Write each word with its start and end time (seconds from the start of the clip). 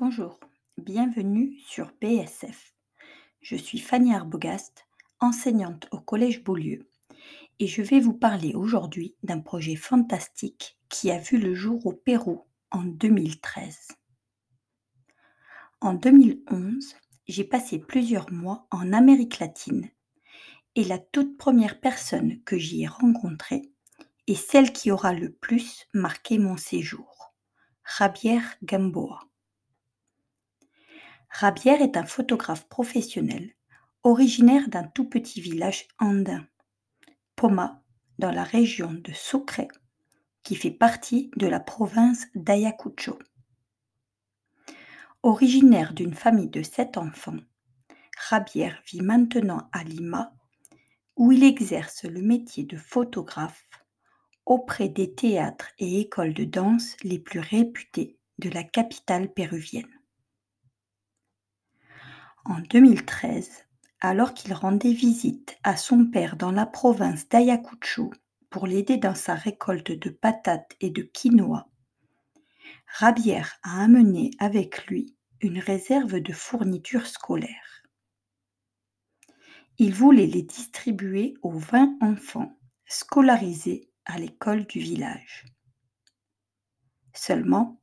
Bonjour, 0.00 0.38
bienvenue 0.76 1.58
sur 1.66 1.90
BSF. 2.00 2.72
Je 3.40 3.56
suis 3.56 3.80
Fanny 3.80 4.14
Arbogast, 4.14 4.86
enseignante 5.18 5.88
au 5.90 5.98
Collège 5.98 6.44
Beaulieu, 6.44 6.88
et 7.58 7.66
je 7.66 7.82
vais 7.82 7.98
vous 7.98 8.12
parler 8.12 8.54
aujourd'hui 8.54 9.16
d'un 9.24 9.40
projet 9.40 9.74
fantastique 9.74 10.78
qui 10.88 11.10
a 11.10 11.18
vu 11.18 11.36
le 11.36 11.52
jour 11.52 11.84
au 11.84 11.92
Pérou 11.92 12.44
en 12.70 12.84
2013. 12.84 13.88
En 15.80 15.94
2011, 15.94 16.94
j'ai 17.26 17.44
passé 17.44 17.80
plusieurs 17.80 18.30
mois 18.30 18.68
en 18.70 18.92
Amérique 18.92 19.40
latine, 19.40 19.90
et 20.76 20.84
la 20.84 21.00
toute 21.00 21.36
première 21.36 21.80
personne 21.80 22.40
que 22.44 22.56
j'y 22.56 22.84
ai 22.84 22.86
rencontrée 22.86 23.72
est 24.28 24.36
celle 24.36 24.72
qui 24.72 24.92
aura 24.92 25.12
le 25.12 25.32
plus 25.32 25.88
marqué 25.92 26.38
mon 26.38 26.56
séjour, 26.56 27.34
Javier 27.98 28.38
Gamboa. 28.62 29.27
Rabière 31.30 31.82
est 31.82 31.96
un 31.96 32.06
photographe 32.06 32.68
professionnel, 32.68 33.54
originaire 34.02 34.68
d'un 34.68 34.84
tout 34.84 35.08
petit 35.08 35.40
village 35.40 35.86
andin, 35.98 36.46
Poma, 37.36 37.82
dans 38.18 38.32
la 38.32 38.44
région 38.44 38.92
de 38.92 39.12
Sucre, 39.12 39.68
qui 40.42 40.56
fait 40.56 40.70
partie 40.70 41.30
de 41.36 41.46
la 41.46 41.60
province 41.60 42.26
d'Ayacucho. 42.34 43.18
Originaire 45.22 45.92
d'une 45.94 46.14
famille 46.14 46.48
de 46.48 46.62
sept 46.62 46.96
enfants, 46.96 47.38
Rabière 48.28 48.82
vit 48.86 49.02
maintenant 49.02 49.68
à 49.72 49.84
Lima, 49.84 50.32
où 51.16 51.32
il 51.32 51.44
exerce 51.44 52.04
le 52.04 52.22
métier 52.22 52.64
de 52.64 52.76
photographe 52.76 53.68
auprès 54.46 54.88
des 54.88 55.14
théâtres 55.14 55.70
et 55.78 56.00
écoles 56.00 56.34
de 56.34 56.44
danse 56.44 56.96
les 57.02 57.18
plus 57.18 57.40
réputés 57.40 58.18
de 58.38 58.48
la 58.48 58.64
capitale 58.64 59.32
péruvienne. 59.32 59.97
En 62.48 62.60
2013, 62.60 63.66
alors 64.00 64.32
qu'il 64.32 64.54
rendait 64.54 64.94
visite 64.94 65.58
à 65.64 65.76
son 65.76 66.06
père 66.06 66.34
dans 66.36 66.50
la 66.50 66.64
province 66.64 67.28
d'Ayacucho 67.28 68.10
pour 68.48 68.66
l'aider 68.66 68.96
dans 68.96 69.14
sa 69.14 69.34
récolte 69.34 69.92
de 69.92 70.08
patates 70.08 70.74
et 70.80 70.88
de 70.88 71.02
quinoa, 71.02 71.68
Rabière 72.86 73.58
a 73.62 73.82
amené 73.82 74.30
avec 74.38 74.86
lui 74.86 75.14
une 75.42 75.58
réserve 75.58 76.20
de 76.20 76.32
fournitures 76.32 77.06
scolaires. 77.06 77.82
Il 79.76 79.92
voulait 79.92 80.26
les 80.26 80.42
distribuer 80.42 81.34
aux 81.42 81.58
20 81.58 81.98
enfants 82.00 82.58
scolarisés 82.86 83.90
à 84.06 84.16
l'école 84.18 84.64
du 84.64 84.78
village. 84.78 85.44
Seulement, 87.12 87.78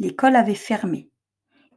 l'école 0.00 0.34
avait 0.34 0.56
fermé 0.56 1.08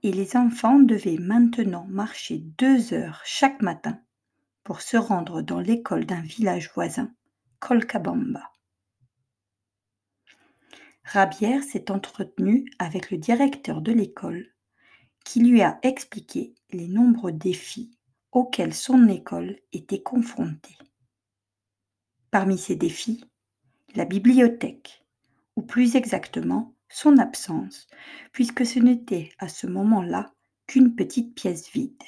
et 0.03 0.11
les 0.11 0.35
enfants 0.35 0.79
devaient 0.79 1.17
maintenant 1.17 1.85
marcher 1.87 2.39
deux 2.39 2.93
heures 2.93 3.21
chaque 3.25 3.61
matin 3.61 4.01
pour 4.63 4.81
se 4.81 4.97
rendre 4.97 5.41
dans 5.41 5.59
l'école 5.59 6.05
d'un 6.05 6.21
village 6.21 6.71
voisin, 6.73 7.13
Colcabamba. 7.59 8.51
Rabière 11.03 11.63
s'est 11.63 11.91
entretenu 11.91 12.71
avec 12.79 13.11
le 13.11 13.17
directeur 13.17 13.81
de 13.81 13.91
l'école 13.91 14.47
qui 15.25 15.41
lui 15.41 15.61
a 15.61 15.79
expliqué 15.83 16.55
les 16.71 16.87
nombreux 16.87 17.31
défis 17.31 17.97
auxquels 18.31 18.73
son 18.73 19.07
école 19.07 19.59
était 19.73 20.01
confrontée. 20.01 20.77
Parmi 22.31 22.57
ces 22.57 22.75
défis, 22.75 23.25
la 23.95 24.05
bibliothèque, 24.05 25.05
ou 25.57 25.63
plus 25.63 25.95
exactement 25.95 26.73
son 26.91 27.17
absence, 27.17 27.87
puisque 28.31 28.65
ce 28.65 28.79
n'était 28.79 29.31
à 29.39 29.47
ce 29.47 29.67
moment-là 29.67 30.33
qu'une 30.67 30.95
petite 30.95 31.33
pièce 31.35 31.71
vide. 31.71 32.03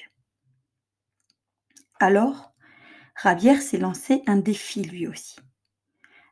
Alors, 1.99 2.53
Rabière 3.15 3.61
s'est 3.61 3.77
lancé 3.77 4.23
un 4.27 4.37
défi 4.37 4.83
lui 4.83 5.07
aussi. 5.07 5.37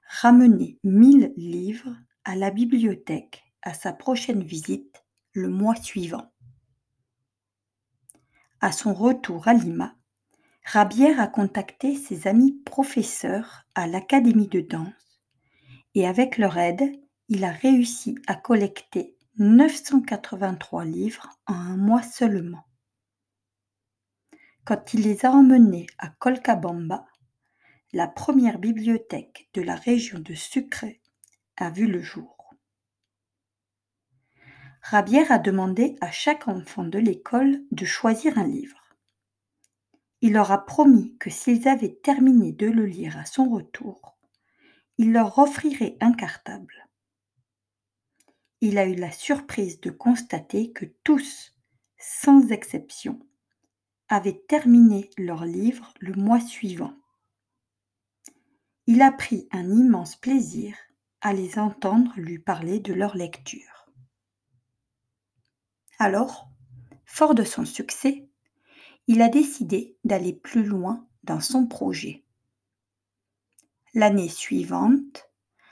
Ramener 0.08 0.78
mille 0.84 1.34
livres 1.38 1.96
à 2.26 2.36
la 2.36 2.52
bibliothèque 2.52 3.44
à 3.62 3.74
sa 3.74 3.94
prochaine 3.94 4.44
visite 4.44 5.04
le 5.34 5.48
mois 5.48 5.76
suivant. 5.76 6.32
À 8.60 8.72
son 8.72 8.94
retour 8.94 9.48
à 9.48 9.54
Lima, 9.54 9.96
Rabière 10.66 11.20
a 11.20 11.28
contacté 11.28 11.96
ses 11.96 12.28
amis 12.28 12.62
professeurs 12.66 13.64
à 13.74 13.88
l'académie 13.88 14.48
de 14.48 14.62
danse 14.62 15.22
et 15.96 16.08
avec 16.08 16.38
leur 16.38 16.58
aide, 16.58 16.82
il 17.34 17.46
a 17.46 17.52
réussi 17.52 18.18
à 18.28 18.36
collecter 18.36 19.16
983 19.38 20.84
livres 20.84 21.30
en 21.48 21.54
un 21.54 21.78
mois 21.78 22.04
seulement. 22.04 22.66
Quand 24.66 24.94
il 24.94 25.04
les 25.04 25.26
a 25.26 25.32
emmenés 25.32 25.88
à 25.98 26.10
Colcabamba, 26.10 27.06
la 27.94 28.10
première 28.10 28.60
bibliothèque 28.60 29.50
de 29.54 29.62
la 29.62 29.76
région 29.76 30.20
de 30.20 30.34
Sucre 30.34 30.84
a 31.56 31.70
vu 31.70 31.88
le 31.88 32.02
jour. 32.02 32.54
Rabière 34.82 35.32
a 35.32 35.40
demandé 35.40 35.96
à 36.02 36.12
chaque 36.12 36.50
enfant 36.50 36.84
de 36.84 37.00
l'école 37.00 37.62
de 37.72 37.86
choisir 37.86 38.38
un 38.38 38.46
livre. 38.46 38.98
Il 40.20 40.34
leur 40.34 40.52
a 40.52 40.66
promis 40.66 41.16
que 41.18 41.30
s'ils 41.30 41.70
avaient 41.70 41.96
terminé 42.04 42.52
de 42.52 42.68
le 42.68 42.86
lire 42.86 43.18
à 43.18 43.24
son 43.24 43.50
retour, 43.50 44.18
il 44.98 45.14
leur 45.14 45.40
offrirait 45.40 45.96
un 46.02 46.12
cartable 46.12 46.91
il 48.62 48.78
a 48.78 48.86
eu 48.86 48.96
la 48.96 49.12
surprise 49.12 49.82
de 49.82 49.90
constater 49.90 50.72
que 50.72 50.86
tous, 51.04 51.56
sans 51.98 52.52
exception, 52.52 53.20
avaient 54.08 54.44
terminé 54.48 55.10
leur 55.18 55.46
livre 55.46 55.94
le 56.00 56.14
mois 56.14 56.40
suivant. 56.40 56.94
Il 58.86 59.02
a 59.02 59.12
pris 59.12 59.48
un 59.52 59.68
immense 59.70 60.16
plaisir 60.16 60.76
à 61.22 61.34
les 61.34 61.58
entendre 61.58 62.12
lui 62.18 62.38
parler 62.38 62.80
de 62.80 62.94
leur 62.94 63.16
lecture. 63.16 63.88
Alors, 65.98 66.50
fort 67.06 67.36
de 67.36 67.44
son 67.44 67.66
succès, 67.66 68.28
il 69.08 69.22
a 69.22 69.30
décidé 69.30 69.98
d'aller 70.04 70.34
plus 70.34 70.64
loin 70.64 71.08
dans 71.24 71.40
son 71.40 71.68
projet. 71.68 72.24
L'année 73.94 74.30
suivante, 74.30 75.30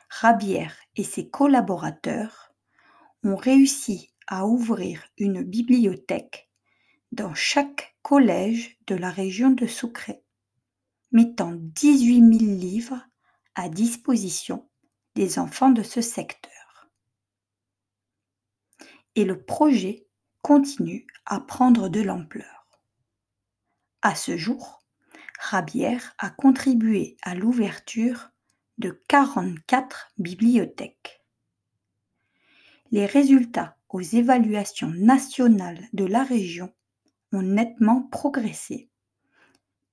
Rabière 0.10 0.76
et 0.96 1.04
ses 1.04 1.30
collaborateurs 1.30 2.49
ont 3.24 3.36
réussi 3.36 4.12
à 4.28 4.46
ouvrir 4.46 5.04
une 5.18 5.44
bibliothèque 5.44 6.50
dans 7.12 7.34
chaque 7.34 7.96
collège 8.02 8.78
de 8.88 8.96
la 8.96 9.10
région 9.10 9.50
de 9.50 9.66
Sucre, 9.66 10.12
mettant 11.12 11.54
18 11.54 12.40
000 12.40 12.52
livres 12.60 13.04
à 13.56 13.70
disposition 13.70 14.70
des 15.16 15.40
enfants 15.40 15.72
de 15.72 15.84
ce 15.84 16.02
secteur. 16.02 16.88
Et 19.16 19.26
le 19.26 19.44
projet 19.44 20.08
continue 20.42 21.08
à 21.26 21.40
prendre 21.40 21.90
de 21.90 22.02
l'ampleur. 22.02 22.68
À 24.02 24.16
ce 24.16 24.38
jour, 24.38 24.82
Rabière 25.40 26.14
a 26.20 26.30
contribué 26.30 27.18
à 27.24 27.36
l'ouverture 27.36 28.30
de 28.78 29.04
44 29.08 30.12
bibliothèques 30.18 30.99
les 32.92 33.06
résultats 33.06 33.78
aux 33.90 34.02
évaluations 34.02 34.92
nationales 34.96 35.88
de 35.94 36.06
la 36.06 36.24
région 36.24 36.72
ont 37.32 37.42
nettement 37.42 38.04
progressé, 38.04 38.90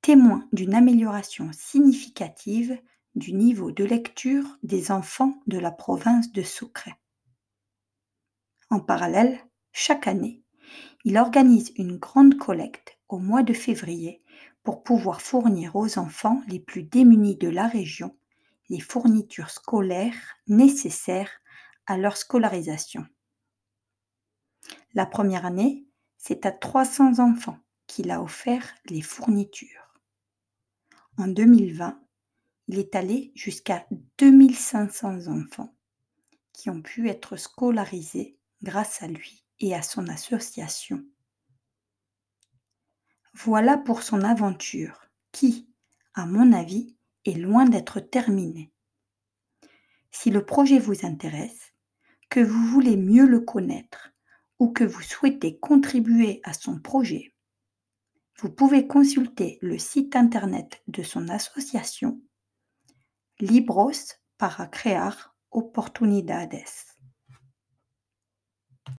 témoin 0.01 0.49
d'une 0.53 0.75
amélioration 0.75 1.51
significative 1.53 2.79
du 3.15 3.33
niveau 3.33 3.71
de 3.71 3.85
lecture 3.85 4.45
des 4.63 4.91
enfants 4.91 5.41
de 5.47 5.59
la 5.59 5.71
province 5.71 6.33
de 6.33 6.43
Sucre. 6.43 6.91
En 8.71 8.81
parallèle, 8.81 9.39
chaque 9.73 10.07
année, 10.07 10.43
il 11.05 11.17
organise 11.19 11.73
une 11.77 11.97
grande 11.97 12.37
collecte 12.37 12.99
au 13.09 13.19
mois 13.19 13.43
de 13.43 13.53
février 13.53 14.23
pour 14.63 14.83
pouvoir 14.83 15.21
fournir 15.21 15.77
aux 15.77 15.99
enfants 15.99 16.43
les 16.49 16.61
plus 16.61 16.83
démunis 16.83 17.37
de 17.37 17.49
la 17.49 17.69
région 17.69 18.17
les 18.69 18.81
fournitures 18.81 19.51
scolaires 19.51 20.39
nécessaires 20.49 21.31
à 21.87 21.97
leur 21.97 22.17
scolarisation. 22.17 23.07
La 24.95 25.07
première 25.07 25.47
année, 25.47 25.87
c'est 26.17 26.47
à 26.47 26.53
300 26.53 27.19
enfants 27.19 27.59
qu'il 27.87 28.11
a 28.11 28.23
offert 28.23 28.75
les 28.87 29.03
fournitures. 29.03 29.95
En 31.19 31.29
2020, 31.29 32.01
il 32.69 32.79
est 32.79 32.95
allé 32.95 33.33
jusqu'à 33.35 33.87
2500 34.19 35.29
enfants 35.29 35.75
qui 36.53 36.71
ont 36.71 36.83
pu 36.83 37.09
être 37.09 37.37
scolarisés 37.37 38.39
grâce 38.63 39.03
à 39.03 39.07
lui 39.07 39.45
et 39.61 39.75
à 39.75 39.83
son 39.83 40.09
association. 40.09 41.05
Voilà 43.35 43.77
pour 43.77 44.03
son 44.03 44.23
aventure 44.23 45.11
qui, 45.31 45.69
à 46.15 46.27
mon 46.27 46.53
avis, 46.53 46.97
est 47.27 47.35
loin 47.35 47.67
d'être 47.67 48.01
terminée. 48.01 48.73
Si 50.11 50.31
le 50.31 50.45
projet 50.45 50.79
vous 50.79 51.05
intéresse, 51.05 51.66
que 52.37 52.43
vous 52.43 52.67
voulez 52.67 52.99
mieux 52.99 53.25
le 53.25 53.41
connaître 53.41 54.13
ou 54.59 54.71
que 54.71 54.85
vous 54.85 55.01
souhaitez 55.01 55.59
contribuer 55.59 56.43
à 56.45 56.53
son 56.53 56.79
projet, 56.79 57.35
vous 58.39 58.51
pouvez 58.51 58.87
consulter 58.87 59.59
le 59.63 59.79
site 59.79 60.15
internet 60.17 60.83
de 60.87 61.03
son 61.03 61.31
association 61.31 62.21
Libros 63.41 64.19
para 64.37 64.67
crear 64.67 65.35
oportunidades. 65.51 66.63